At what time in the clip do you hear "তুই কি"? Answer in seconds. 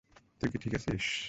0.41-0.57